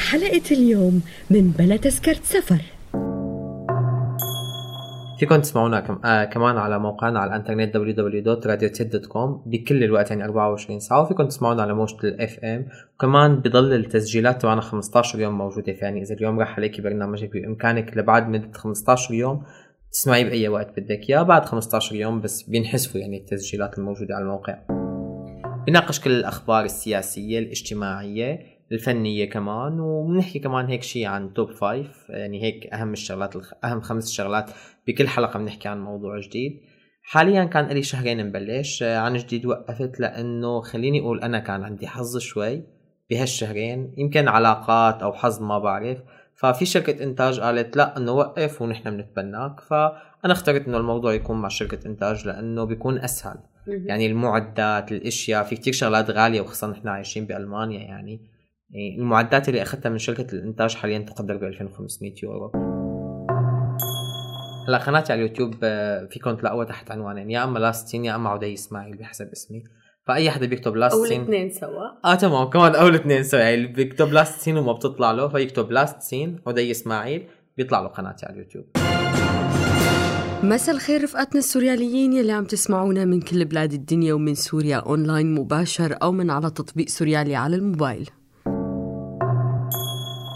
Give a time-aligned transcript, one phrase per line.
[0.00, 2.60] بحلقة اليوم من بلا تذكرة سفر.
[5.18, 6.00] فيكم تسمعونا كم...
[6.04, 11.74] آه كمان على موقعنا على الانترنت www.radiotid.com بكل الوقت يعني 24 ساعة وفيكم تسمعونا على
[11.74, 12.66] موجة الإف إم.
[12.94, 18.28] وكمان بضل التسجيلات تبعنا 15 يوم موجودة يعني إذا اليوم راح عليكي برنامجك بإمكانك لبعد
[18.28, 19.42] مدة 15 يوم
[19.92, 24.58] تسمعيه بأي وقت بدك إياه بعد 15 يوم بس بينحسفوا يعني التسجيلات الموجودة على الموقع.
[25.66, 32.42] بناقش كل الأخبار السياسية الاجتماعية الفنية كمان وبنحكي كمان هيك شيء عن توب فايف يعني
[32.42, 34.50] هيك أهم الشغلات أهم خمس شغلات
[34.86, 36.60] بكل حلقة بنحكي عن موضوع جديد.
[37.02, 42.18] حاليا كان لي شهرين مبلش عن جديد وقفت لأنه خليني أقول أنا كان عندي حظ
[42.18, 42.62] شوي
[43.10, 45.98] بهالشهرين يمكن علاقات أو حظ ما بعرف.
[46.34, 49.60] ففي شركة إنتاج قالت لا إنه وقف ونحن بنتبناك.
[49.60, 53.38] فأنا اخترت إنه الموضوع يكون مع شركة إنتاج لأنه بيكون أسهل.
[53.66, 58.39] يعني المعدات الأشياء في كتير شغلات غالية وخاصة نحن عايشين بألمانيا يعني يعني.
[58.74, 62.50] المعدات اللي أخذتها من شركة الإنتاج حاليا تقدر ب 2500 يورو.
[64.68, 68.54] هلأ قناتي على اليوتيوب آه، فيكم تلاقوها تحت عنوانين يا أما لاستين يا أما عدي
[68.54, 69.64] إسماعيل بحسب اسمي.
[70.06, 72.12] فأي حدا بيكتب لاستين أو الاثنين سوا.
[72.12, 73.40] آه تمام كمان أو الاثنين سوا.
[73.40, 77.26] يعني بيكتب لاستين وما بتطلع له فيكتب لاستين عدي إسماعيل
[77.56, 78.64] بيطلع له قناتي على اليوتيوب.
[80.42, 85.96] مساء الخير رفقاتنا السورياليين يلي عم تسمعونا من كل بلاد الدنيا ومن سوريا أونلاين مباشر
[86.02, 88.10] أو من على تطبيق سوريالي على الموبايل.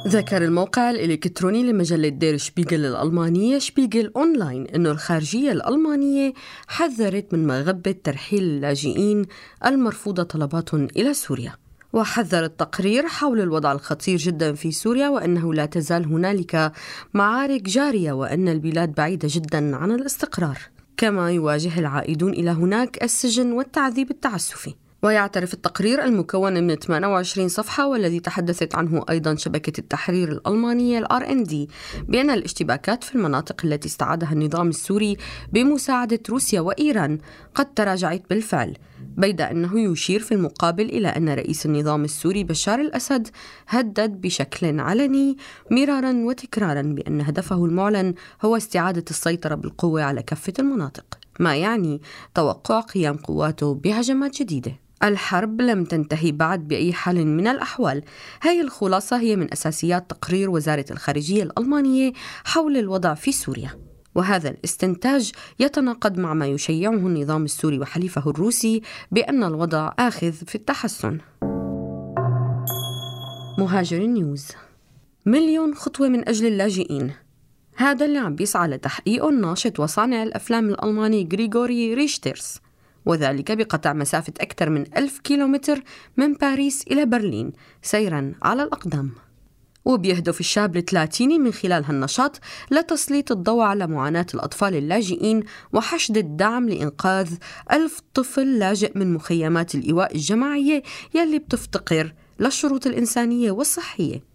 [0.06, 4.66] ذكر الموقع الإلكتروني لمجلة دير شبيغل الألمانية شبيغل أونلاين.
[4.66, 6.32] أنه الخارجية الألمانية
[6.69, 9.26] حذرت من مغبة ترحيل اللاجئين
[9.66, 11.53] المرفوضة طلباتهم إلى سوريا.
[11.93, 16.72] وحذر التقرير حول الوضع الخطير جدا في سوريا وأنه لا تزال هنالك
[17.14, 20.59] معارك جارية وأن البلاد بعيدة جدا عن الاستقرار.
[20.97, 24.75] كما يواجه العائدون إلى هناك السجن والتعذيب التعسفي.
[25.04, 31.44] ويعترف التقرير المكون من 28 صفحة والذي تحدثت عنه أيضا شبكة التحرير الألمانية الآر إن
[31.44, 31.69] دي
[32.09, 35.16] بأن الاشتباكات في المناطق التي استعادها النظام السوري
[35.53, 37.19] بمساعدة روسيا وإيران
[37.54, 38.76] قد تراجعت بالفعل
[39.16, 43.28] بيد أنه يشير في المقابل إلى أن رئيس النظام السوري بشار الأسد
[43.69, 45.37] هدد بشكل علني
[45.70, 52.00] مرارا وتكرارا بأن هدفه المعلن هو استعادة السيطرة بالقوة على كافة المناطق ما يعني
[52.34, 54.84] توقع قيام قواته بهجمات جديدة.
[55.03, 58.03] الحرب لم تنتهي بعد بأي حال من الأحوال.
[58.43, 62.12] هاي الخلاصة هي من أساسيات تقرير وزارة الخارجية الألمانية
[62.44, 63.71] حول الوضع في سوريا.
[64.15, 71.19] وهذا الاستنتاج يتناقض مع ما يشيعه النظام السوري وحليفه الروسي بأن الوضع آخذ في التحسن.
[73.59, 74.49] مهاجر نيوز
[75.26, 77.12] مليون خطوة من أجل اللاجئين.
[77.76, 82.63] هذا اللي عم بيسعى لتحقيقه الناشط وصانع الأفلام الألماني غريغوري ريشتيرس.
[83.06, 85.82] وذلك بقطع مسافة أكثر من ألف كيلومتر
[86.16, 89.10] من باريس إلى برلين سيرا على الأقدام.
[89.84, 97.34] وبيهدف الشاب الثلاثيني من خلال هالنشاط لتسليط الضوء على معاناة الأطفال اللاجئين وحشد الدعم لإنقاذ
[97.72, 100.82] ألف طفل لاجئ من مخيمات الإيواء الجماعية
[101.14, 104.34] يلي بتفتقر للشروط الإنسانية والصحية.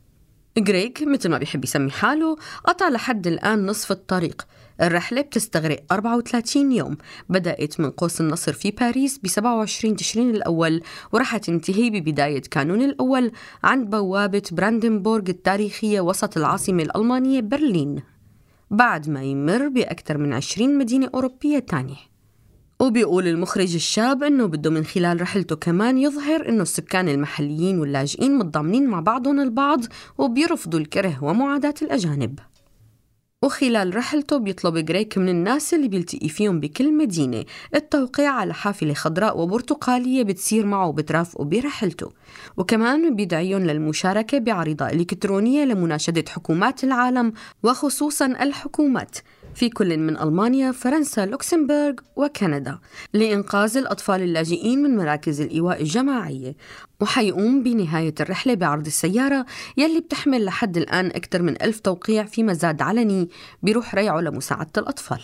[0.68, 4.48] غريك مثل ما بيحب يسمي حاله قطع لحد الآن نصف الطريق
[4.82, 6.98] الرحلة بتستغرق 34 يوم.
[7.30, 10.82] بدأت من قوس النصر في باريس ب 27 تشرين الأول
[11.12, 13.32] ورح تنتهي ببداية كانون الأول
[13.64, 18.02] عند بوابة براندنبورغ التاريخية وسط العاصمة الألمانية برلين.
[18.72, 22.10] بعد ما يمر بأكثر من 20 مدينة أوروبية تانية.
[22.82, 28.88] وبيقول المخرج الشاب إنه بده من خلال رحلته كمان يظهر إنه السكان المحليين واللاجئين متضامنين
[28.88, 29.80] مع بعضهم البعض
[30.18, 32.40] وبيرفضوا الكره ومعاداة الأجانب.
[33.50, 37.46] وخلال رحلته بيطلب جريك من الناس اللي بيلتقي فيهم بكل مدينة.
[37.76, 42.12] التوقيع على حافلة خضراء وبرتقالية بتسير معه وبترافقه برحلته
[42.58, 47.34] وكمان بيدعيهم للمشاركة بعريضة إلكترونية لمناشدة حكومات العالم
[47.64, 49.18] وخصوصا الحكومات.
[49.56, 52.80] في كل من ألمانيا، فرنسا، لوكسمبورغ وكندا
[53.14, 56.56] لإنقاذ الأطفال اللاجئين من مراكز الإيواء الجماعية.
[57.02, 59.46] وحيقوم بنهاية الرحلة بعرض السيارة
[59.78, 63.30] يلي بتحمل لحد الآن أكثر من ألف توقيع في مزاد علني
[63.64, 65.20] بروح ريعه لمساعدة الأطفال.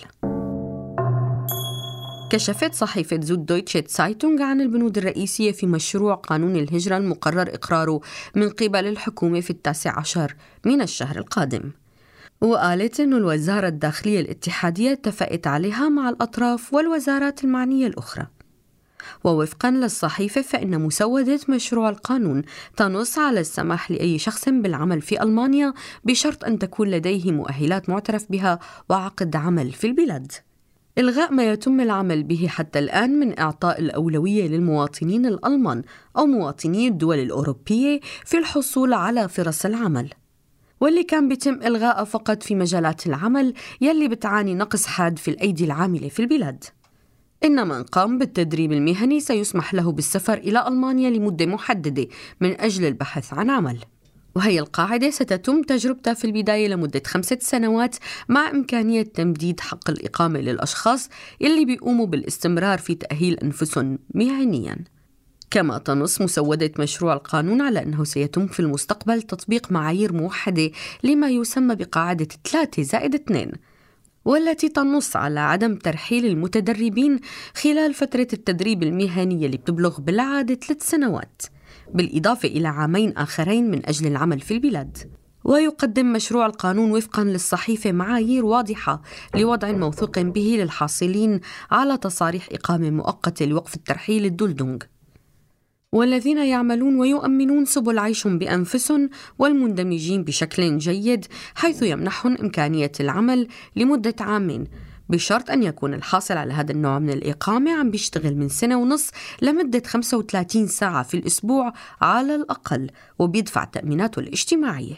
[2.32, 8.02] كشفت صحيفة زود دويتشي سايتونغ عن البنود الرئيسية في مشروع قانون الهجرة المقرر إقراره
[8.36, 10.36] من قبل الحكومة في التاسع عشر
[10.66, 11.72] من الشهر القادم.
[12.42, 18.28] وقالت أن الوزارة الداخلية الاتحادية اتفقت عليها مع الأطراف والوزارات المعنية الأخرى.
[19.24, 22.42] ووفقا للصحيفة فإن مسودة مشروع القانون
[22.78, 25.74] تنص على السماح لأي شخص بالعمل في ألمانيا
[26.04, 28.60] بشرط أن تكون لديه مؤهلات معترف بها
[28.90, 30.32] وعقد عمل في البلاد.
[30.98, 35.84] إلغاء ما يتم العمل به حتى الآن من إعطاء الأولوية للمواطنين الألمان
[36.18, 40.10] أو مواطني الدول الأوروبية في الحصول على فرص العمل.
[40.82, 46.10] واللي كان بيتم إلغاءه فقط في مجالات العمل يلي بتعاني نقص حاد في الأيدي العاملة
[46.10, 46.64] في البلاد.
[47.44, 52.08] إن من قام بالتدريب المهني سيسمح له بالسفر إلى ألمانيا لمدة محددة
[52.42, 53.78] من أجل البحث عن عمل.
[54.36, 57.96] وهي القاعدة ستتم تجربتها في البداية لمدة خمسة سنوات
[58.30, 61.10] مع إمكانية تمديد حق الإقامة للأشخاص
[61.42, 64.76] اللي بيقوموا بالاستمرار في تأهيل أنفسهم مهنياً.
[65.52, 70.72] كما تنص مسودة مشروع القانون على أنه سيتم في المستقبل تطبيق معايير موحدة
[71.04, 73.52] لما يسمى بقاعدة 3 زائد 2
[74.26, 77.20] والتي تنص على عدم ترحيل المتدربين
[77.56, 81.42] خلال فترة التدريب المهني اللي بتبلغ بالعادة ثلاث سنوات
[81.94, 84.98] بالإضافة إلى عامين آخرين من أجل العمل في البلاد.
[85.44, 89.02] ويقدم مشروع القانون وفقا للصحيفة معايير واضحة
[89.36, 91.40] لوضع موثوق به للحاصلين
[91.72, 94.78] على تصاريح إقامة مؤقتة لوقف الترحيل الدولدونغ.
[95.96, 99.10] والذين يعملون ويؤمنون سبل عيشهم بأنفسهم
[99.40, 101.26] والمندمجين بشكل جيد
[101.56, 104.68] حيث يمنحهم إمكانية العمل لمدة عامين.
[105.10, 109.10] بشرط أن يكون الحاصل على هذا النوع من الإقامة عم بيشتغل من سنة ونص
[109.42, 112.90] لمدة 35 ساعة في الأسبوع على الأقل
[113.20, 114.96] وبيدفع تأميناته الاجتماعية.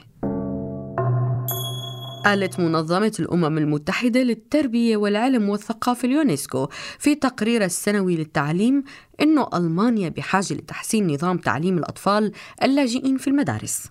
[2.26, 6.68] قالت منظمة الأمم المتحدة للتربية والعلم والثقافة اليونسكو
[7.00, 8.84] في تقرير السنوي للتعليم
[9.22, 12.32] أن ألمانيا بحاجة لتحسين نظام تعليم الأطفال
[12.64, 13.84] اللاجئين في المدارس.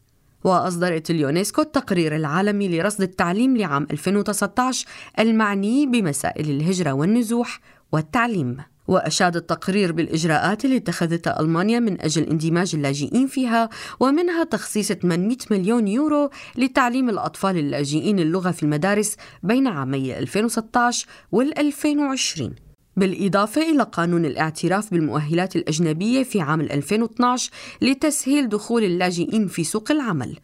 [0.44, 4.86] وأصدرت اليونسكو التقرير العالمي لرصد التعليم لعام 2019
[5.18, 7.60] المعني بمسائل الهجرة والنزوح
[7.92, 8.56] والتعليم.
[8.88, 13.68] وأشاد التقرير بالإجراءات اللي اتخذتها ألمانيا من أجل اندماج اللاجئين فيها
[14.00, 21.58] ومنها تخصيص 800 مليون يورو لتعليم الأطفال اللاجئين اللغة في المدارس بين عامي 2016 وال
[21.58, 22.54] 2020
[22.96, 27.50] بالإضافة إلى قانون الاعتراف بالمؤهلات الأجنبية في عام 2012
[27.82, 30.36] لتسهيل دخول اللاجئين في سوق العمل.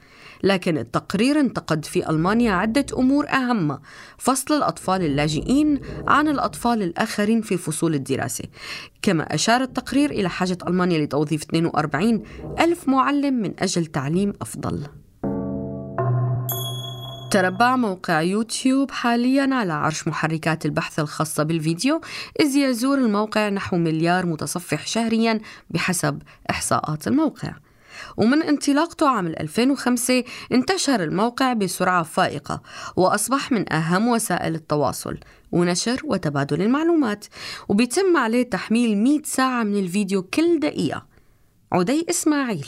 [0.42, 3.78] لكن التقرير انتقد في ألمانيا عدة أمور أهم
[4.18, 8.44] فصل الأطفال اللاجئين عن الأطفال الآخرين في فصول الدراسة.
[9.02, 12.22] كما أشار التقرير إلى حاجة ألمانيا لتوظيف 42
[12.60, 14.86] ألف معلم من أجل تعليم أفضل.
[17.32, 22.00] تربع موقع يوتيوب حاليا على عرش محركات البحث الخاصة بالفيديو
[22.40, 25.40] إذ يزور الموقع نحو مليار متصفح شهريا
[25.70, 27.52] بحسب إحصاءات الموقع.
[28.16, 32.62] ومن انطلاقته عام 2005 انتشر الموقع بسرعة فائقة
[32.96, 35.18] وأصبح من أهم وسائل التواصل
[35.52, 37.24] ونشر وتبادل المعلومات
[37.68, 41.06] وبيتم عليه تحميل 100 ساعة من الفيديو كل دقيقة.
[41.72, 42.66] عدي إسماعيل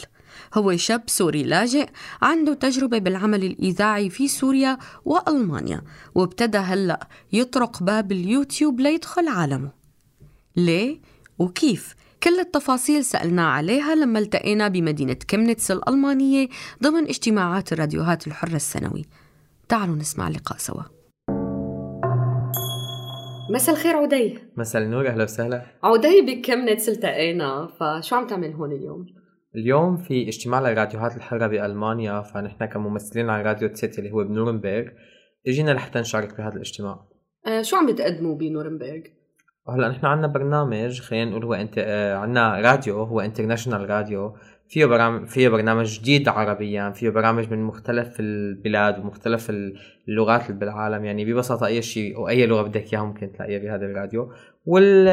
[0.55, 1.89] هو شاب سوري لاجئ
[2.23, 5.83] عنده تجربة بالعمل الإذاعي في سوريا وألمانيا
[6.15, 9.71] وابتدى هلأ يطرق باب اليوتيوب ليدخل عالمه.
[10.57, 11.01] ليه؟
[11.39, 16.49] وكيف؟ كل التفاصيل سألنا عليها لما التقينا بمدينة كمنتس الألمانية
[16.83, 19.05] ضمن اجتماعات الراديوهات الحرة السنوي.
[19.69, 20.83] تعالوا نسمع اللقاء سوا.
[23.51, 24.39] مساء الخير عدي.
[24.57, 25.67] مساء النور أهلا وسهلا.
[25.83, 27.69] عدي بكمنتس التقينا.
[27.81, 29.07] فشو عم تعمل هون اليوم؟
[29.57, 34.85] اليوم في اجتماع للراديوهات الحرة بألمانيا فنحن كممثلين على راديو Z اللي هو بنورنبرغ
[35.47, 37.09] اجينا لحتى نشارك بهذا الاجتماع.
[37.47, 39.01] أه شو عم بتقدموا بنورنبرغ؟
[39.69, 44.37] هلا نحن عندنا برنامج خلينا نقول هو انت آه عندنا راديو هو international radio.
[44.69, 49.51] فيه برامج فيه برنامج جديد عربيا فيه برامج من مختلف البلاد ومختلف
[50.09, 51.05] اللغات اللي بالعالم.
[51.05, 54.33] يعني ببساطة أي شيء أو أي لغة بدك إياها ممكن تلاقيها بهذا الراديو.
[54.67, 55.07] وال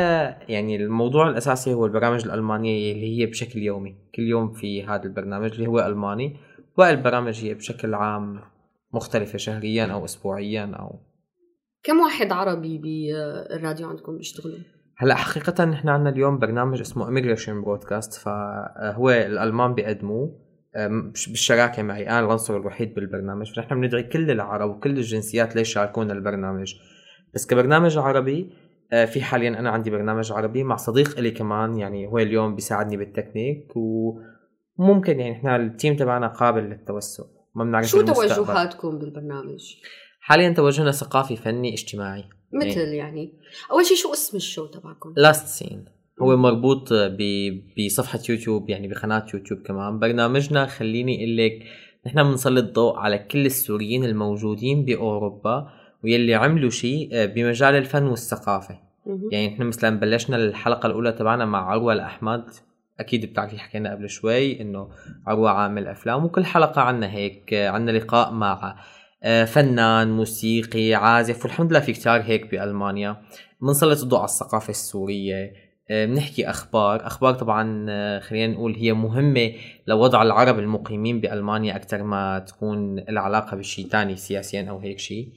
[0.50, 3.96] يعني الموضوع الأساسي هو البرامج الألمانية اللي هي بشكل يومي.
[4.15, 6.38] كل يوم في هذا البرنامج اللي هو ألماني.
[6.77, 8.39] والبرامج هي بشكل عام
[8.93, 11.11] مختلفة شهريا أو اسبوعيا أو
[11.84, 14.58] كم واحد عربي بالراديو عندكم بيشتغلوا؟
[14.98, 20.40] هلا حقيقة نحن عندنا اليوم برنامج اسمه Immigration Broadcast فهو الألمان بيقدموه
[21.28, 26.76] بالشراكة معي أنا العنصر الوحيد بالبرنامج فنحن بندعي كل العرب وكل الجنسيات ليشاركونا البرنامج
[27.34, 28.50] بس كبرنامج عربي
[28.94, 32.98] آه، في حاليا أنا عندي برنامج عربي مع صديق لي كمان يعني هو اليوم بيساعدني
[32.98, 37.24] بالتكنيك وممكن يعني إحنا ال team تبعنا قابل للتوسع
[37.56, 39.76] ما بنعرف شو توجهاتكم بالبرنامج؟
[40.22, 42.24] حاليا توجهنا ثقافي فني اجتماعي.
[42.54, 43.34] مثل يعني, يعني.
[43.72, 45.86] أول شيء شو اسم ال show تبعكم؟ Last Seen
[46.22, 46.90] هو مربوط
[47.78, 50.00] بصفحة يوتيوب يعني بقناة يوتيوب كمان.
[50.00, 51.63] برنامجنا خليني أقول لك
[52.06, 55.70] نحن بنسلط ضوء على كل السوريين الموجودين بأوروبا
[56.04, 58.80] ويلي عملوا شيء آه، بمجال الفن والثقافة.
[59.32, 62.46] يعني نحن مثلا بلشنا الحلقة الأولى تبعنا مع عروة الأحمد.
[63.00, 64.90] أكيد بتعرفي حكينا قبل شوي إنه
[65.28, 68.75] عروة عامل أفلام وكل حلقة عنا هيك آه، عنا لقاء مع
[69.46, 73.22] فنان موسيقي عازف والحمد لله في كتار هيك بألمانيا.
[73.62, 75.54] بنسلط الضوء على الثقافة السورية.
[75.90, 77.08] بنحكي أخبار.
[77.08, 79.54] أخبار طبعا خلينا نقول هي مهمة
[79.88, 85.32] لوضع العرب المقيمين بألمانيا أكثر ما تكون لها علاقة بشيء ثاني سياسيا أو هيك شيء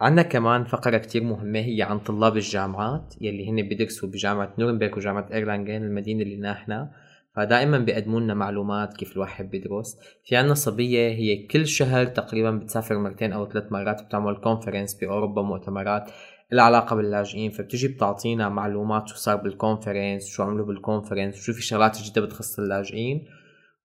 [0.00, 5.28] عندنا كمان فقرة كتير مهمة هي عن طلاب الجامعات يلي هن بيدرسوا بجامعة نورنبرغ وجامعة
[5.32, 6.86] ايرلانجين المدينة اللي نحن.
[7.36, 9.96] فدائما بيقدموا لنا معلومات كيف الواحد بيدرس.
[10.24, 15.42] في عنا صبية هي كل شهر تقريبا بتسافر مرتين أو ثلاث مرات بتعمل conference بأوروبا
[15.42, 16.10] مؤتمرات.
[16.52, 21.62] العلاقة باللاجئين فبتجي بتعطينا معلومات شو صار بال conference شو عملوا بال conference شو في
[21.62, 23.26] شغلات جديدة بتخص اللاجئين.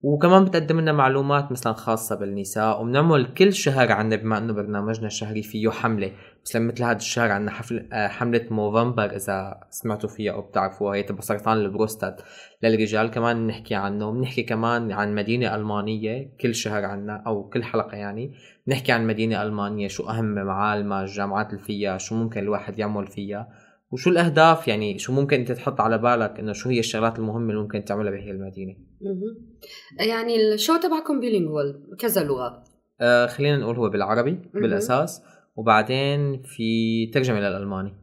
[0.02, 5.42] وكمان بتقدم لنا معلومات مثلا خاصة بالنساء وبنعمل كل شهر عنا بما إنه برنامجنا شهري
[5.42, 6.12] فيه حملة.
[6.46, 11.02] مثلا مثل هذا الشهر عنا حفل آه، حملة Movember إذا سمعتوا فيها أو بتعرفوها هي
[11.02, 12.22] تبع سرطان البروستات.
[12.62, 17.96] للرجال كمان بنحكي عنه بنحكي كمان عن مدينة ألمانية كل شهر عنا أو كل حلقة
[17.96, 18.32] يعني.
[18.66, 23.48] بنحكي عن مدينة ألمانية شو أهم معالمها الجامعات اللي فيها شو ممكن الواحد يعمل فيها
[23.90, 27.62] وشو الأهداف يعني شو ممكن أنت تحط على بالك إنه شو هي الشغلات المهمة اللي
[27.62, 28.87] ممكن تعملها بهي المدينة.
[30.00, 32.64] يعني الشو تبعكم بيلينغوال كذا لغة.
[33.00, 35.22] آه خلينا نقول هو بالعربي بالأساس.
[35.56, 37.94] وبعدين في ترجمة للألماني.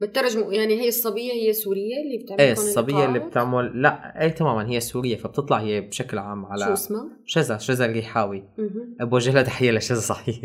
[0.00, 4.68] بترجموا يعني هي الصبية هي سوريه اللي بتعمل إيه الصبية اللي بتعمل لا اي تماما
[4.70, 8.44] هي سوريه فبتطلع هي بشكل عام على شو اسمها؟ شذا شذا الريحاوي.
[9.00, 10.36] بوجه لها تحيه لشذا صحيح.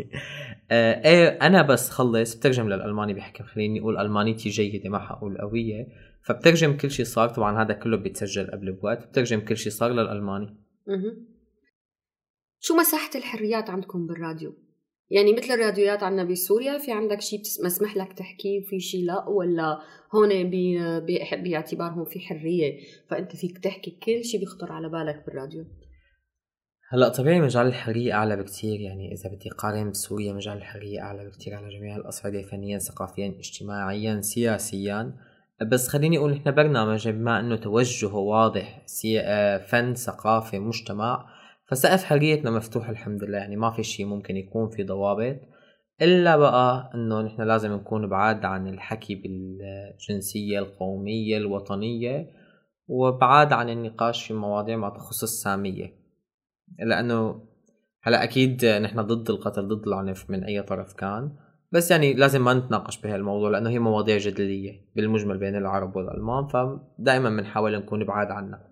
[0.70, 5.86] آه إيه أنا بس خلص بترجم للألماني بحكي خليني أقول ألمانيتي جيدة ما حقول قوية.
[6.22, 10.56] فبترجم كل شيء صار طبعا هذا كله بيتسجل قبل بوقت بترجم كل شيء صار للألماني.
[12.60, 14.54] شو مساحة الحريات عندكم بالراديو؟
[15.10, 19.78] يعني مثل الراديوات عندنا بسوريا في عندك شيء مسمح لك تحكي وفي شيء لا ولا
[20.14, 20.50] هون
[21.42, 25.64] باعتبارهم في حرية فأنت فيك تحكي كل شيء بيخطر على بالك بالراديو؟
[26.88, 31.54] هلأ طبيعي مجال الحرية أعلى بكتير يعني إذا بدي قارن بسوريا مجال الحرية أعلى بكتير
[31.54, 35.16] على جميع الأصعدة فنيا ثقافيا اجتماعيا سياسيا.
[35.68, 38.84] بس خليني أقول نحن برنامج بما أنه توجهه واضح
[39.20, 41.26] آه، فن ثقافة مجتمع
[41.66, 43.38] فسقف حريتنا مفتوح الحمد لله.
[43.38, 45.36] يعني ما في شيء ممكن يكون في ضوابط
[46.02, 52.30] إلا بقى إنه نحن لازم نكون بعاد عن الحكي بالجنسية القومية الوطنية
[52.88, 56.00] وبعاد عن النقاش في مواضيع ما تخص السامية.
[56.78, 57.42] لأنه
[58.02, 61.36] هلا أكيد نحن ضد القتل ضد العنف من أي طرف كان.
[61.72, 67.30] بس يعني لازم ما نتناقش بهالموضوع لأنه هي مواضيع جدلية بالمجمل بين العرب والألمان فدائما
[67.30, 68.70] بنحاول نكون بعاد عنها.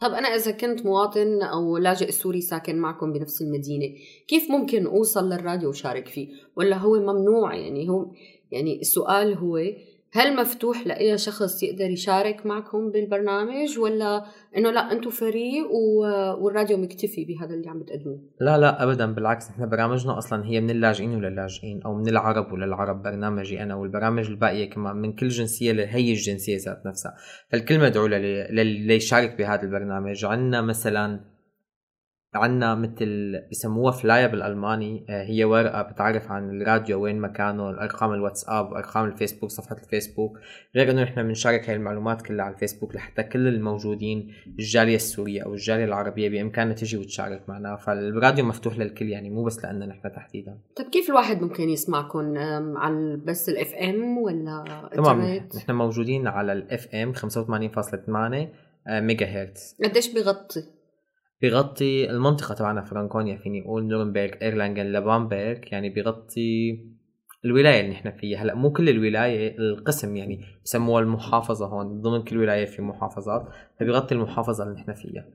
[0.00, 3.94] طب أنا إذا كنت مواطن أو لاجئ سوري ساكن معكم بنفس المدينة
[4.28, 8.10] كيف ممكن أوصل للراديو وشارك فيه؟ ولا هو ممنوع؟ يعني هو
[8.50, 9.58] يعني السؤال هو
[10.16, 14.24] هل مفتوح لأي شخص يقدر يشارك معكم بالبرنامج ولا
[14.56, 15.70] إنه لا أنتم فريق
[16.40, 20.70] والراديو مكتفي بهذا اللي عم بتقدموه؟ لا لا ابدا بالعكس نحن برامجنا أصلا هي من
[20.70, 26.10] اللاجئين وللاجئين أو من العرب وللعرب برنامجي أنا والبرامج الباقية كمان من كل جنسية لهي
[26.12, 27.14] الجنسية ذات نفسها.
[27.48, 30.24] فالكل مدعو ليشارك بهذا البرنامج.
[30.24, 31.35] عندنا مثلا
[32.36, 38.74] عنا مثل بسموها فلاية بالألماني آه، هي ورقة بتعرف عن الراديو وين مكانه الأرقام الواتساب
[38.74, 40.38] أرقام الفيسبوك صفحة الفيسبوك.
[40.76, 45.54] غير إنه إحنا بنشارك هاي المعلومات كلها على الفيسبوك لحتى كل الموجودين الجالية السورية أو
[45.54, 47.76] الجالية العربية بإمكانها تجي وتشارك معنا.
[47.76, 50.58] فالراديو مفتوح للكل يعني مو بس لأننا نحن تحديدا.
[50.76, 52.38] طيب كيف الواحد ممكن يسمعكم؟
[52.76, 59.76] على بس ال FM ولا تمام نحن موجودين على ال FM 85.8 ميجا هرتز.
[59.84, 60.64] قديش بغطي؟
[61.40, 66.80] بيغطي المنطقة تبعنا فرانكونيا فيني أقول نورنبرغ إيرلانجن لبامبرغ يعني بيغطي
[67.44, 68.42] الولاية اللي نحن فيها.
[68.42, 73.48] هلأ مو كل الولاية القسم يعني بسموها المحافظة هون ضمن كل ولاية في محافظات
[73.80, 75.26] فبيغطي المحافظة اللي نحن فيها.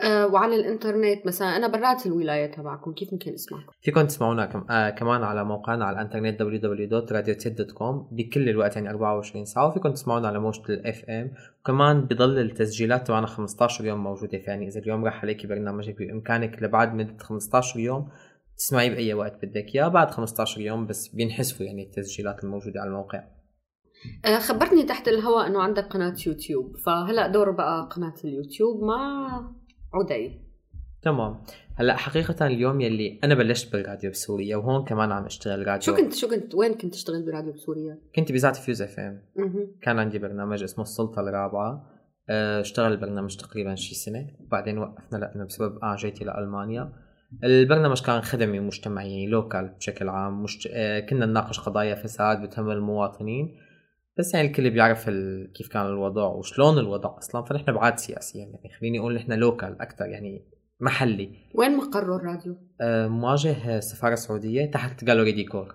[0.00, 1.56] أه وعلى الإنترنت مثلا.
[1.56, 2.92] أنا برات الولاية تبعكم.
[2.92, 8.76] كيف ممكن أسمعكم؟ فيكم تسمعونا كم آه كمان على موقعنا على الإنترنت www.radiotid.com بكل الوقت
[8.76, 9.68] يعني 24 ساعة.
[9.68, 11.30] وفيكم تسمعونا على موجة الإف إم.
[11.60, 16.94] وكمان بضل التسجيلات تبعنا 15 يوم موجودة يعني إذا اليوم راح عليك برنامجك بإمكانك لبعد
[16.94, 18.08] مدة 15 يوم
[18.56, 19.74] تسمعيه بأي وقت بدك.
[19.74, 23.24] اياه بعد 15 يوم بس بينحسفوا يعني التسجيلات الموجودة على الموقع.
[24.24, 26.76] آه، خبرتني تحت الهواء إنه عندك قناة يوتيوب.
[26.76, 29.28] فهلأ دور بقى قناة اليوتيوب مع
[29.94, 30.40] عدي
[31.02, 31.42] تمام.
[31.74, 35.80] هلا حقيقة اليوم يلي أنا بلشت بالراديو بسوريا وهون كمان عم أشتغل راديو.
[35.80, 39.22] شو كنت شو كنت وين كنت تشتغل براديو بسوريا؟ كنت بإذاعة Fuse FM.
[39.82, 41.90] كان عندي برنامج اسمه السلطة الرابعة.
[42.30, 44.26] آه، اشتغل البرنامج تقريبا شي سنة.
[44.40, 46.92] وبعدين وقفنا لأنه بسبب جيتي لألمانيا.
[47.44, 50.42] البرنامج كان خدمي مجتمعي local بشكل عام.
[50.42, 50.68] مشت...
[50.72, 53.56] آه، كنا نناقش قضايا فساد بتهم المواطنين.
[54.18, 55.52] بس يعني الكل بيعرف ال...
[55.52, 58.74] كيف كان الوضع وشلون الوضع أصلا فنحن بعاد سياسيا يعني.
[58.80, 60.44] خليني أقول نحن local أكثر يعني
[60.80, 61.30] محلي.
[61.54, 65.74] وين مقر الراديو؟ آه مواجه سفارة سعودية تحت جالوري ديكور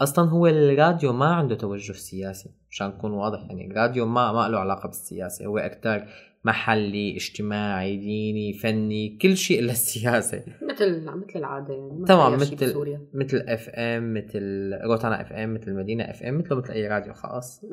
[0.00, 4.58] أصلا هو الراديو ما عنده توجه سياسي مشان نكون واضح يعني الراديو ما ما له
[4.58, 6.08] علاقة بالسياسة هو أكثر
[6.44, 12.74] محلي اجتماعي ديني فني كل شيء الا السياسة مثل مثل العادة يعني تمام مثل
[13.14, 17.12] مثل اف ام مثل روتانا اف ام مثل مدينة اف ام مثله مثل أي راديو
[17.12, 17.64] خاص.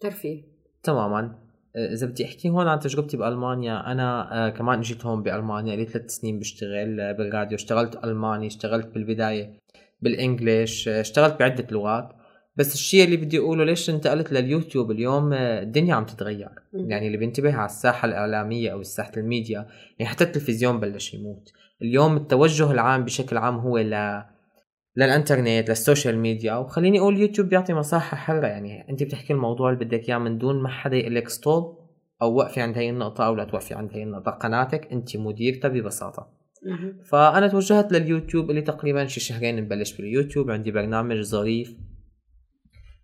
[0.00, 0.42] ترفيه.
[0.82, 1.38] تماما.
[1.76, 6.10] إذا بدي أحكي هون عن تجربتي بألمانيا أنا آه كمان اجيت هون بألمانيا لي ثلاث
[6.10, 7.54] سنين بشتغل بالراديو.
[7.54, 9.58] اشتغلت ألماني اشتغلت بالبداية
[10.00, 12.12] بال English اشتغلت بعدة لغات.
[12.56, 16.48] بس الشيء اللي بدي أقوله ليش انتقلت لليوتيوب اليوم؟ آه، الدنيا عم تتغير.
[16.72, 19.66] يعني اللي بينتبه على الساحة الإعلامية أو ساحه الميديا
[19.98, 21.52] يعني حتى التلفزيون بلش يموت.
[21.82, 24.22] اليوم التوجه العام بشكل عام هو ل
[24.96, 26.54] للإنترنت لل social media.
[26.54, 30.62] وخليني أقول يوتيوب بيعطي مساحه حره يعني انت بتحكي الموضوع اللي بدك إياه من دون
[30.62, 31.78] ما حدا يقول لك stop
[32.22, 34.30] أو وقفي عند هي النقطة أو لا توقفي عند هي النقطة.
[34.30, 36.40] قناتك انت مديرتها ببساطة.
[37.04, 40.50] فأنا توجهت لليوتيوب اللي تقريبا شي شهرين نبلش باليوتيوب.
[40.50, 41.76] عندي برنامج ظريف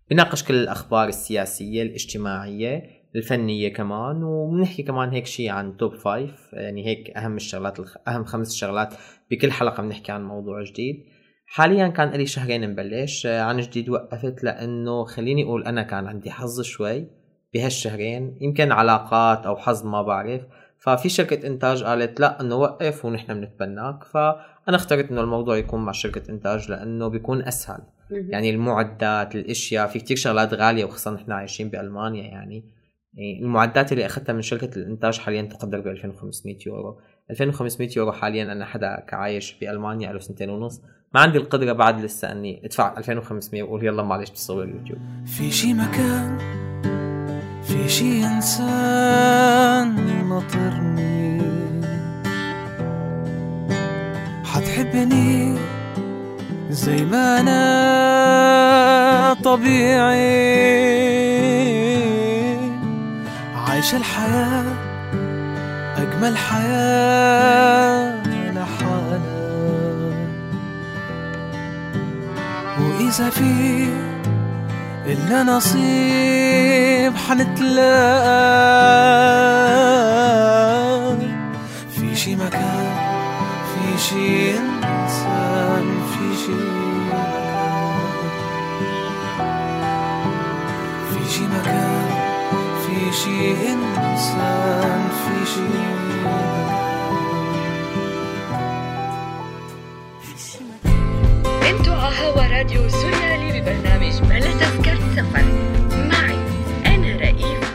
[0.09, 6.85] بناقش كل الأخبار السياسية الاجتماعية الفنية كمان وبنحكي كمان هيك شيء عن top five يعني
[6.87, 8.93] هيك أهم الشغلات أهم خمس شغلات
[9.31, 11.05] بكل حلقة بنحكي عن موضوع جديد.
[11.45, 16.61] حاليا كان لي شهرين مبلش عن جديد وقفت لأنه خليني أقول أنا كان عندي حظ
[16.61, 17.07] شوي
[17.53, 18.37] بهالشهرين.
[18.41, 20.41] يمكن علاقات أو حظ ما بعرف.
[20.79, 24.03] ففي شركة إنتاج قالت لا إنه وقف ونحن بنتبناك.
[24.03, 27.81] فأنا اخترت إنه الموضوع يكون مع شركة إنتاج لأنه بيكون أسهل.
[28.11, 32.63] يعني المعدات الأشياء في كتير شغلات غالية وخاصة نحن عايشين بألمانيا يعني.
[33.13, 36.99] يعني المعدات اللي أخذتها من شركة الإنتاج حاليا تقدر ب 2500 يورو.
[37.31, 40.81] 2500 يورو حاليا أنا حدا كعايش بألمانيا له سنتين ونص.
[41.13, 44.99] ما عندي القدرة بعد لسه إني أدفع 2500 وأقول يلا معلش بصور اليوتيوب.
[45.25, 46.37] في شي مكان
[47.63, 49.95] في شي إنسان
[50.29, 51.41] ناطرني
[54.43, 55.76] حتحبني؟
[56.69, 57.57] زي ما أنا
[59.43, 60.57] طبيعي.
[63.55, 64.65] عايش الحياة
[65.97, 67.07] أجمل حياة
[73.07, 73.87] إذا في
[75.05, 77.77] إلا نصيب حنتلاقى
[81.91, 82.95] في شي مكان
[83.73, 84.56] في شي
[93.47, 95.61] في شي إنسان في شي
[101.61, 101.87] مكان
[102.23, 105.45] هوا راديو سوريالي ببرنامج بلا تذكرة سفر.
[105.91, 106.39] معي
[106.85, 107.71] أنا رئيف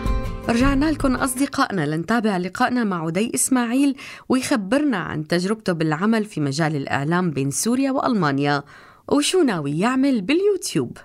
[0.49, 3.97] رجعنا لكم أصدقائنا لنتابع لقائنا مع عدي إسماعيل
[4.29, 8.63] ويخبرنا عن تجربته بالعمل في مجال الإعلام بين سوريا وألمانيا.
[9.09, 10.99] وشو ناوي يعمل باليوتيوب.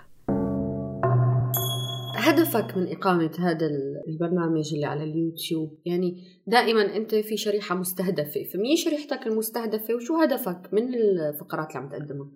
[2.18, 3.66] هدفك من إقامة هذا
[4.08, 10.68] البرنامج اللي على اليوتيوب؟ يعني دائما أنت في شريحة مستهدفة فمين شريحتك المستهدفة وشو هدفك
[10.72, 12.28] من الفقرات اللي عم تقدمها؟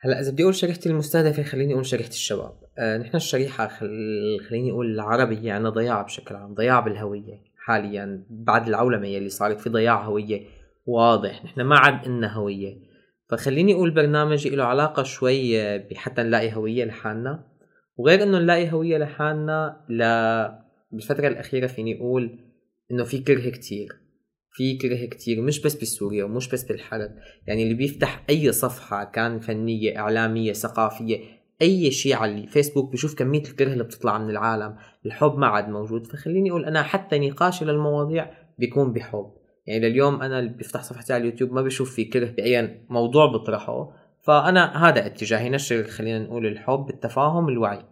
[0.00, 2.52] هلأ إذا بدي أقول شريحتي المستهدفة خليني أقول شريحة الشباب.
[2.78, 3.88] آه نحن الشريحة خل...
[4.48, 9.70] خليني أقول العربيه عندنا ضياع بشكل عام ضياع بالهوية حاليا بعد العولمة اللي صارت في
[9.70, 10.46] ضياع هوية
[10.86, 11.44] واضح.
[11.44, 12.76] نحن ما عاد إلنا هوية.
[13.30, 17.53] فخليني أقول برنامجي له علاقة شوي بحتى نلاقي هوية لحالنا.
[17.96, 20.02] وغير إنه نلاقي هوية لحالنا ل
[20.92, 22.38] بالفترة الأخيرة فيني أقول
[22.90, 23.88] إنه في كره كتير.
[24.52, 27.10] في كره كتير مش بس بسوريا ومش بس بالحرب.
[27.46, 31.18] يعني اللي بيفتح أي صفحة كان فنية إعلامية ثقافية
[31.62, 34.76] أي شيء على الفيسبوك بشوف كمية الكره اللي بتطلع من العالم.
[35.06, 36.06] الحب ما عاد موجود.
[36.06, 39.32] فخليني أقول أنا حتى نقاشي للمواضيع بيكون بحب.
[39.66, 44.03] يعني لليوم أنا اللي بيفتح صفحتي على اليوتيوب ما بشوف في كره باي موضوع بطرحه.
[44.24, 47.82] فأنا هذا اتجاهي نشر خلينا نقول الحب التفاهم الوعي.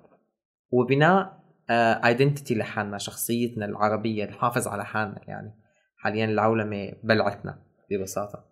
[0.71, 5.55] وبناء ايدنتيتي آه، لحالنا شخصيتنا العربية نحافظ على حالنا يعني.
[5.97, 8.45] حاليا العولمة بلعتنا ببساطة.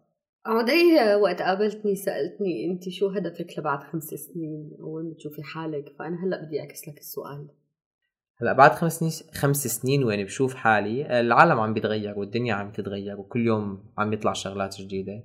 [0.47, 5.85] عودي وقت قابلتني سألتني أنت شو هدفك لبعد خمس سنين؟ أول ما تشوفي حالك.
[5.99, 7.49] فأنا هلأ بدي أعكس لك السؤال.
[8.43, 13.21] هلأ بعد خمس سنين خمس سنين وين بشوف حالي العالم عم بيتغير والدنيا عم تتغير
[13.21, 15.25] وكل يوم عم يطلع شغلات جديدة.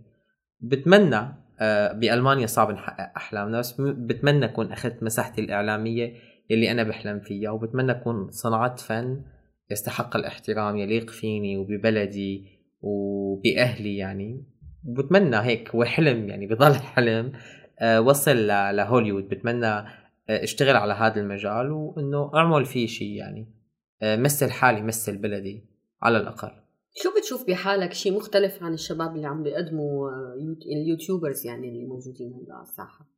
[0.60, 6.14] بتمنى آه، بألمانيا صعب نحقق أحلامنا بس بتمنى أكون أخذت مساحتي الإعلامية
[6.50, 9.22] يلي أنا بحلم فيها وبتمنى أكون صنعت فن
[9.72, 12.48] يستحق الاحترام يليق فيني وببلدي
[12.82, 14.46] وبأهلي يعني.
[14.86, 17.32] وبتمنى هيك وحلم يعني بضل حلم.
[17.80, 19.30] آه، وصل لهوليوود.
[19.30, 19.86] بتمنى آه،
[20.30, 23.56] أشتغل على هذا المجال وإنه أعمل فيه شيء يعني.
[24.04, 25.66] مثل حالي مثل بلدي
[26.02, 26.65] على الأقل.
[26.98, 32.34] شو بتشوف بحالك شيء مختلف عن الشباب اللي عم بيقدموا آه، اليوتيوبرز يعني اللي موجودين
[32.34, 33.10] هلا على الساحة؟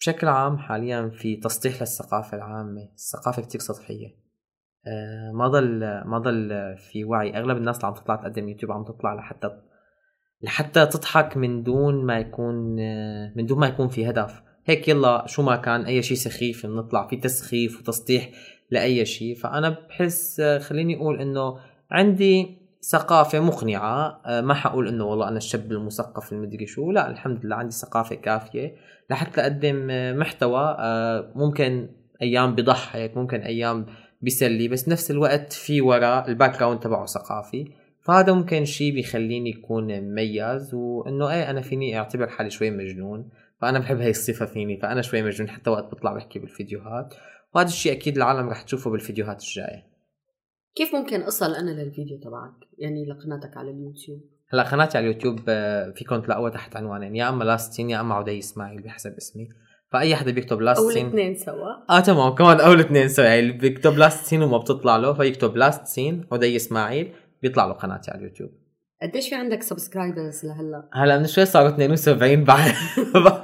[0.00, 2.88] بشكل عام حاليا في تسطيح للثقافة العامة.
[2.94, 4.06] الثقافة كتير سطحية.
[4.86, 7.38] آه، ما ضل ما ضل في وعي.
[7.38, 9.50] أغلب الناس اللي عم تطلع تقدم يوتيوب عم تطلع لحتى
[10.42, 14.42] لحتى تضحك من دون ما يكون آه، من دون ما يكون في هدف.
[14.64, 17.08] هيك يلا شو ما كان أي شيء سخيف بنطلع.
[17.08, 18.30] في تسخيف وتسطيح
[18.70, 21.56] لأي شيء فأنا بحس خليني أقول إنه
[21.90, 24.20] عندي ثقافة مقنعة.
[24.26, 26.92] آه، ما حقول إنه والله أنا الشاب المثقف المدري شو.
[26.92, 28.74] لا الحمد لله عندي ثقافة كافية.
[29.10, 31.88] لحتى أقدم آه، محتوى آه، ممكن
[32.22, 33.86] أيام بضحك ممكن أيام
[34.22, 37.64] بيسلي بس نفس الوقت في وراء ال background تبعه ثقافي.
[38.02, 40.74] فهذا ممكن شيء بيخليني يكون مميز.
[40.74, 43.28] وإنه إيه أنا فيني أعتبر حالي شوي مجنون.
[43.60, 47.14] فأنا بحب هاي الصفة فيني فأنا شوي مجنون حتى وقت بطلع بحكي بالفيديوهات.
[47.54, 49.89] وهذا الشيء أكيد العالم رح تشوفه بالفيديوهات الجاية.
[50.74, 54.20] كيف ممكن أصل أنا للفيديو تبعك؟ يعني لقناتك على اليوتيوب.
[54.48, 57.16] هلا قناتي على اليوتيوب آه، فيكم تلاقوها تحت عنوانين.
[57.16, 59.48] يا أما لاستين يا أما عدي إسماعيل بحسب اسمي.
[59.92, 61.96] فأي حدا بيكتب لاستين أو الاثنين سوا.
[61.96, 62.34] آه تمام.
[62.34, 63.24] كمان أو الاثنين سوا.
[63.24, 68.18] يعني اللي بيكتب لاستين وما بتطلع له فيكتب لاستين عدي إسماعيل بيطلع له قناتي على
[68.20, 68.50] اليوتيوب.
[69.02, 72.72] قديش في عندك subscribers لهلا؟ هلا من شوي صاروا 72 بعد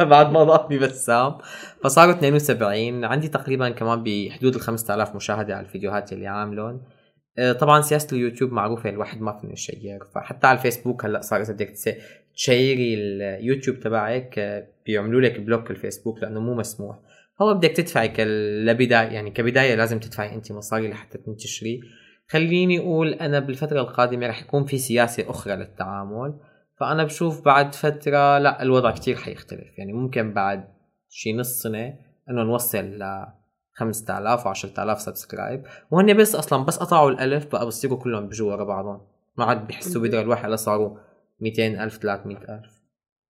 [0.11, 1.39] بعد ما ضافني بسام.
[1.85, 6.81] فصاروا 72 عندي تقريبا كمان بحدود ال 5000 مشاهدة على الفيديوهات اللي عاملهم
[7.61, 10.05] طبعا سياسة اليوتيوب معروفة الواحد ما فيه يشير share.
[10.14, 11.75] فحتى على الفيسبوك هلأ صار إذا بدك
[12.35, 16.99] تشيري اليوتيوب تبعك آه، بيعملوا لك block الفيسبوك لأنه مو مسموح.
[17.42, 18.25] هو بدك تدفعي
[18.64, 21.81] لبداية يعني كبداية لازم تدفعي انت مصاري لحتى تنتشري.
[22.29, 26.35] خليني أقول أنا بالفترة القادمة رح يكون في سياسة أخرى للتعامل.
[26.81, 29.79] فأنا بشوف بعد فترة لأ الوضع كتير حيختلف.
[29.79, 30.68] يعني ممكن بعد
[31.09, 31.94] شي نص سنة
[32.31, 33.27] إنه نوصل ل
[33.77, 35.62] 5000 و 10000 subscribe.
[35.91, 39.01] وهن بس أصلا بس قطعوا الألف بقى بصيروا كلهم بجوا ورا بعضهم.
[39.39, 40.99] ما عاد بيحسوا بدر الواحد هلا صاروا
[41.41, 42.83] 200000 300000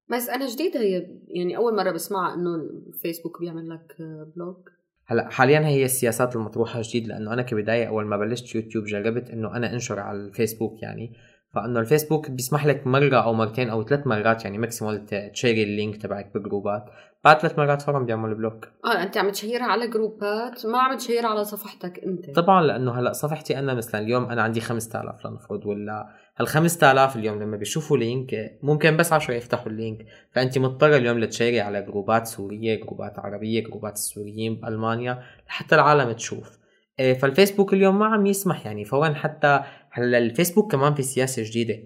[0.09, 3.95] بس أنا جديدة هي يعني أول مرة بسمعها إنه الفيسبوك بيعمل لك
[4.35, 4.71] block
[5.05, 9.55] هلا حاليا هي السياسات المطروحة جديد لأنه أنا كبداية أول ما بلشت يوتيوب جربت إنه
[9.55, 11.13] أنا أنشر على الفيسبوك يعني.
[11.55, 16.01] فانه الفيسبوك بيسمح لك مرة أو مرتين أو ثلاث مرات يعني maximal تشيري ال link
[16.01, 16.85] تبعك ب groupات.
[17.23, 18.67] بعد ثلاث مرات فورا بيعمل block.
[18.85, 22.29] آه أنت عم تشيرها على جروبات ما عم تشيرها على صفحتك أنت.
[22.29, 26.05] طبعا لأنه هلأ صفحتي أنا مثلا اليوم أنا عندي 5000 لنفرض ولا
[26.37, 30.05] هال 5000 اليوم لما بيشوفوا link ممكن بس 10 يفتحوا ال link.
[30.31, 36.65] فأنت مضطرة اليوم لتشيري على جروبات سورية جروبات عربية جروبات السوريين بألمانيا لحتى العالم تشوف.
[36.99, 39.63] إيه، فالفيسبوك اليوم ما عم يسمح يعني فورا حتى
[39.97, 41.83] هلا الفيسبوك كمان في سياسة جديدة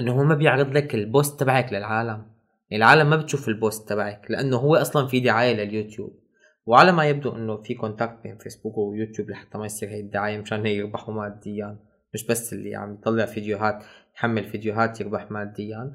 [0.00, 2.26] إنه هو ما بيعرض لك ال post تبعك للعالم.
[2.70, 6.20] يعني العالم ما بتشوف ال post تبعك لأنه هو أصلا في دعاية لليوتيوب.
[6.66, 10.66] وعلى ما يبدو إنه في contact بين فيسبوك ويوتيوب لحتى ما يصير هي الدعاية مشان
[10.66, 11.78] هي يربحوا ماديا.
[12.14, 13.84] مش بس اللي عم يطلع فيديوهات
[14.16, 15.92] يحمل فيديوهات يربح ماديا.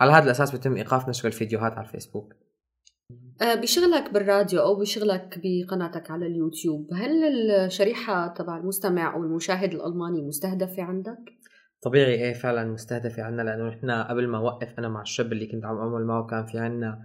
[0.00, 2.34] على هذا الأساس بتم إيقاف نشر الفيديوهات على الفيسبوك.
[3.42, 10.82] بشغلك بالراديو أو بشغلك بقناتك على اليوتيوب هل الشريحة تبع المستمع أو المشاهد الألماني مستهدفة
[10.82, 11.18] عندك؟
[11.82, 15.64] طبيعي إيه فعلا مستهدفة عنا لأنه نحن قبل ما وقف أنا مع الشاب اللي كنت
[15.64, 16.98] عم أعمل معه كان في عنا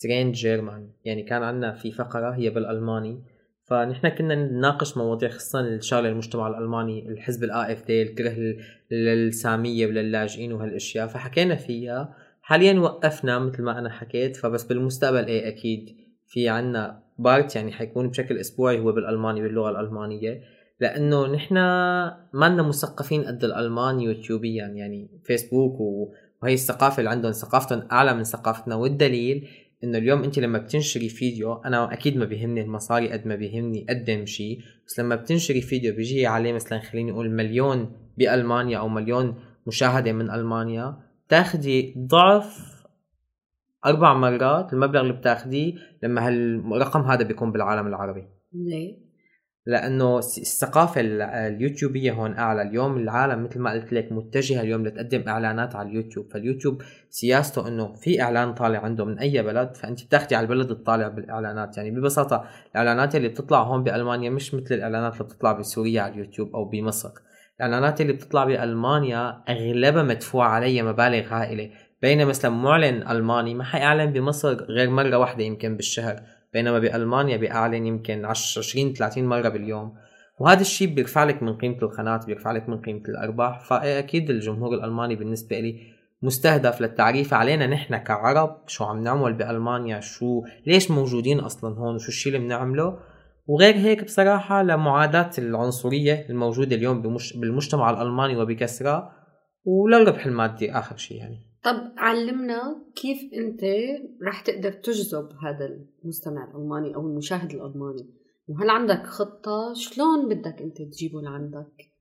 [0.00, 3.22] ترين German يعني كان عنا في فقرة هي بالألماني.
[3.64, 8.56] فنحن كنا نناقش مواضيع خصوصا الشغلة المجتمع الألماني الحزب ال AfD الكره
[8.90, 11.06] للسامية وللاجئين وهالأشياء.
[11.06, 17.56] فحكينا فيها حاليا وقفنا مثل ما أنا حكيت فبس بالمستقبل إيه أكيد في عنا part
[17.56, 20.40] يعني حيكون بشكل أسبوعي هو بالألماني باللغة الألمانية
[20.80, 25.80] لأنه نحن ما لنا مثقفين قد الألمان يوتيوبيا يعني فيسبوك
[26.42, 28.74] وهي الثقافة اللي عندهم ثقافتهم أعلى من ثقافتنا.
[28.74, 29.48] والدليل
[29.84, 34.26] إنه اليوم أنت لما بتنشري فيديو أنا أكيد ما بيهمني المصاري قد ما بيهمني اقدم
[34.26, 39.34] شيء بس لما بتنشري فيديو بيجي عليه مثلا خليني أقول مليون بألمانيا أو مليون
[39.66, 42.72] مشاهدة من ألمانيا تاخدي ضعف
[43.86, 48.24] أربع مرات المبلغ اللي بتاخديه لما هالرقم هذا بيكون بالعالم العربي.
[48.52, 48.96] ليه؟
[49.66, 52.62] لأنه الثقافة ال- اليوتيوبية هون أعلى.
[52.62, 56.32] اليوم العالم مثل ما قلت لك متجهة اليوم لتقدم إعلانات على اليوتيوب.
[56.32, 61.08] فاليوتيوب سياسته إنه في إعلان طالع عنده من أي بلد فأنت بتاخدي على البلد الطالع
[61.08, 61.76] بالإعلانات.
[61.76, 66.54] يعني ببساطة الإعلانات اللي بتطلع هون بألمانيا مش مثل الإعلانات اللي بتطلع بسوريا على اليوتيوب
[66.56, 67.10] أو بمصر.
[67.62, 71.70] الإعلانات اللي بتطلع بألمانيا أغلبها مدفوع عليها مبالغ هائلة
[72.02, 76.20] بينما مثلا معلن ألماني ما حيعلن بمصر غير مرة واحدة يمكن بالشهر
[76.52, 79.94] بينما بألمانيا بيعلن يمكن 10 20 30 مرة باليوم.
[80.38, 83.60] وهذا الشيء بيرفع لك من قيمة القناة بيرفع لك من قيمة الأرباح.
[83.60, 85.80] فأكيد الجمهور الألماني بالنسبة لي
[86.22, 87.34] مستهدف للتعريف.
[87.34, 92.46] علينا نحن كعرب شو عم نعمل بألمانيا؟ شو ليش موجودين أصلا هون؟ وشو الشيء اللي
[92.46, 92.98] بنعمله؟
[93.52, 97.36] وغير هيك بصراحة لمعاداة العنصرية الموجودة اليوم بمش...
[97.36, 99.12] بالمجتمع الألماني وبكثرة
[99.64, 101.46] وللربح المادي آخر شيء يعني.
[101.64, 103.60] طب علمنا كيف أنت
[104.22, 105.68] رح تقدر تجذب هذا
[106.04, 108.10] المستمع الألماني أو المشاهد الألماني؟
[108.48, 111.92] وهل عندك خطة؟ شلون بدك أنت تجيبه لعندك؟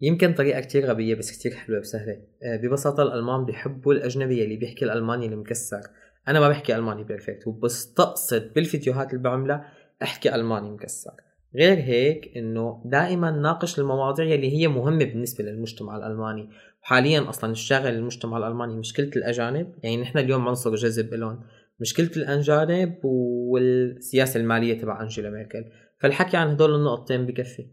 [0.00, 2.22] يمكن طريقة كتير غبية بس كتير حلوة وسهلة.
[2.42, 5.80] آه، ببساطة الألمان بيحبوا الأجنبي اللي بيحكي الألماني المكسر.
[6.28, 11.12] أنا ما بحكي ألماني بيرفكت وبستقصد بالفيديوهات اللي بعملها أحكي ألماني مكسر.
[11.54, 16.48] غير هيك إنه دائما ناقش المواضيع اللي هي مهمة بالنسبة للمجتمع الألماني.
[16.82, 21.40] وحاليا أصلا الشاغل المجتمع الألماني مشكلة الأجانب يعني نحن اليوم عنصر جذب لهم
[21.80, 25.64] مشكلة الأجانب والسياسة المالية تبع أنجيلا ميركل.
[25.98, 27.66] فالحكي عن هدول النقطتين بكفي.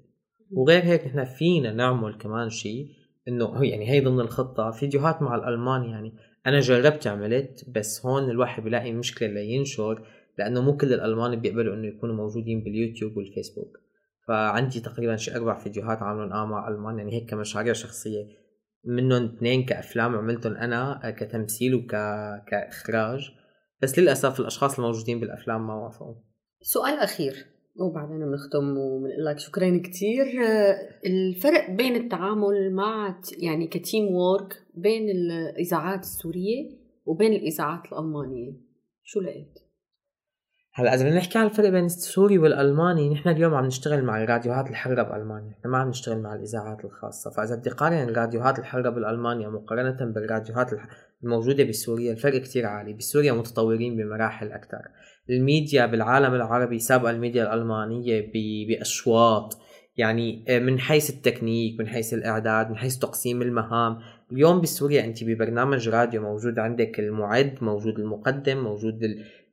[0.51, 2.87] وغير هيك نحن فينا نعمل كمان شيء
[3.27, 4.71] إنه يعني هي ضمن الخطة.
[4.71, 6.13] فيديوهات مع الألمان يعني
[6.47, 10.01] أنا جربت عملت بس هون الواحد بيلاقي مشكلة لينشر
[10.37, 13.77] لأنه مو كل الألمان بيقبلوا إنه يكونوا موجودين باليوتيوب والفيسبوك.
[14.27, 18.25] فعندي تقريبا شي أربع فيديوهات عاملهم آه مع ألمان يعني هيك كمشاريع شخصية.
[18.85, 21.91] منهم اثنين كأفلام عملتهم أنا كتمثيل وك
[22.47, 23.31] كإخراج.
[23.81, 26.15] بس للأسف الأشخاص الموجودين بالأفلام ما وافقوا.
[26.61, 27.45] سؤال أخير
[27.79, 29.39] وبعدين بنختم وبنقول لك.
[29.39, 30.25] شكرا كثير
[31.05, 36.69] الفرق بين التعامل مع يعني كتيم وورك بين الإذاعات السورية
[37.05, 38.51] وبين الإذاعات الألمانية
[39.03, 39.66] شو لقيت؟
[40.79, 44.69] هلا إذا بدنا نحكي عن الفرق بين السوري والألماني نحن اليوم عم نشتغل مع الراديوهات
[44.69, 45.49] الحرة بألمانيا.
[45.49, 47.31] نحن ما عم نشتغل مع الإذاعات الخاصة.
[47.31, 50.71] فإذا بدي قارن الراديوهات الحرة بالمانيا مقارنة بالراديوهات
[51.23, 52.93] الموجودة بسوريا الفرق كتير عالي.
[52.93, 54.81] بسوريا متطورين بمراحل أكثر
[55.29, 58.31] الميديا بالعالم العربي سابقه الميديا الألمانية
[58.67, 59.57] بأشواط.
[59.97, 63.97] يعني آه، من حيث ال Technik من حيث الإعداد من حيث تقسيم المهام.
[64.31, 68.99] اليوم بسوريا انت ببرنامج راديو موجود عندك المعد موجود المقدم موجود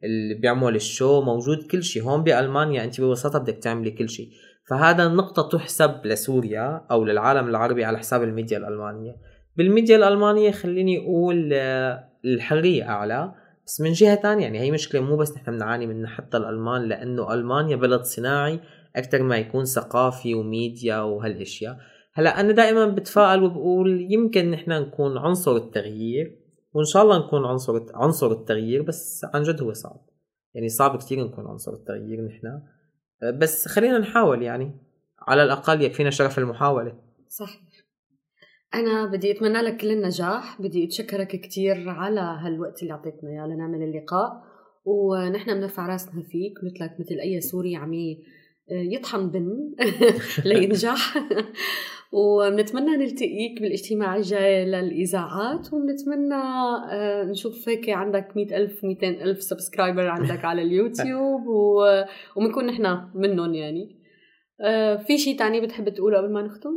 [0.05, 2.03] اللي بيعمل ال show موجود كل شيء.
[2.03, 4.29] هون بألمانيا أنت ببساطة بدك تعملي كل شيء.
[4.69, 9.17] فهذا النقطه تحسب لسوريا أو للعالم العربي على حساب الميديا الألمانية.
[9.57, 13.35] بالميديا الألمانية خليني أقول آه، الحرية أعلى.
[13.67, 17.35] بس من جهة ثانية يعني هي مشكلة مو بس نحن بنعاني منها حتى الألمان لأنه
[17.35, 18.61] ألمانيا بلد صناعي
[18.97, 21.77] أكثر ما يكون ثقافي وميديا وهالأشياء.
[22.15, 26.44] هلأ أنا دائما بتفائل وبقول يمكن نحن نكون عنصر التغيير.
[26.75, 30.07] وإن شاء الله نكون عنصر عنصر التغيير بس عن جد هو صعب.
[30.55, 32.63] يعني صعب كثير نكون عنصر التغيير نحن.
[33.39, 34.73] بس خلينا نحاول يعني.
[35.19, 36.99] على الأقل يكفينا شرف المحاولة.
[37.29, 37.61] صحيح
[38.75, 40.63] أنا بدي أتمنى لك كل النجاح.
[40.63, 44.43] بدي أتشكرك كتير على هالوقت اللي أعطيتنا إياه لنعمل اللقاء.
[44.85, 48.23] ونحن بنرفع راسنا فيك مثلك مثل أي سوري عم ي-
[48.71, 49.75] يطحن بن
[50.45, 51.15] لينجح.
[52.15, 56.43] وبنتمنى نلتقيك بالاجتماع الجاي للإذاعات وبنتمنى
[56.93, 61.41] آه، نشوف هيك عندك مئة ألف مئتين ألف سبسكرايبر عندك على اليوتيوب
[62.37, 64.05] وبنكون نحن منهم يعني.
[64.61, 66.71] آه، في شيء تاني بتحب تقوله قبل ما نختم؟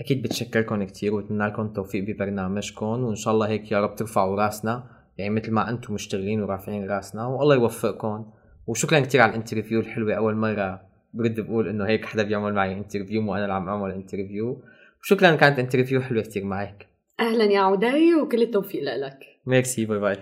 [0.00, 4.84] أكيد بتشكركم كثير وبتمنى لكم التوفيق ببرنامجكم وإن شاء الله هيك يا رب ترفعوا راسنا
[5.18, 8.32] يعني مثل ما أنتم مشتغلين ورافعين راسنا والله يوفقكم.
[8.66, 10.93] وشكرا كثير على ال interview الحلوة أول مرة.
[11.14, 14.62] برد بقول إنه هيك حدا بيعمل معي interview مو أنا اللي عم أعمل interview
[15.02, 16.88] وشكرا كانت interview حلوة كثير معك.
[17.20, 19.18] أهلا يا عدي وكل التوفيق لك.
[19.46, 20.16] merci bye bye.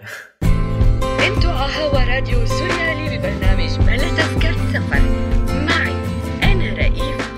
[1.02, 5.00] أنتوا على هوا راديو سوريالي ببرنامج بلا تذكرة سفر.
[5.66, 5.94] معي
[6.52, 7.32] أنا رئيف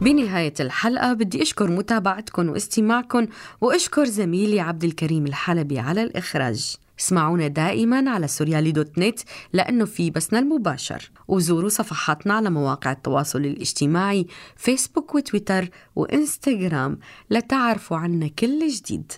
[0.00, 3.26] بنهاية الحلقة بدي أشكر متابعتكم واستماعكم
[3.60, 6.76] وأشكر زميلي عبد الكريم الحلبي على الإخراج.
[7.00, 9.20] اسمعونا دائما على سوريالي dot net
[9.52, 11.10] لأنه في بثنا المباشر.
[11.28, 14.26] وزوروا صفحاتنا على مواقع التواصل الاجتماعي
[14.56, 16.98] فيسبوك وتويتر وإنستغرام
[17.30, 19.12] لتعرفوا عنا كل جديد.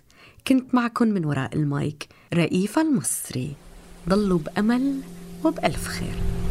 [0.46, 3.54] كنت معكم من وراء المايك رئيفة المصري.
[4.08, 5.00] ضلوا بأمل
[5.44, 6.45] وبألف خير.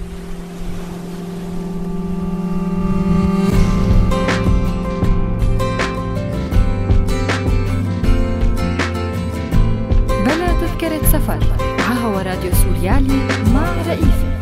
[12.86, 14.36] سريالي مع رئيفة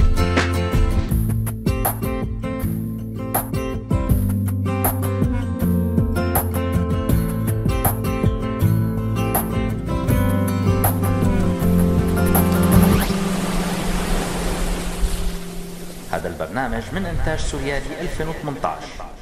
[16.12, 19.13] هذا البرنامج من إنتاج سوريالي 2018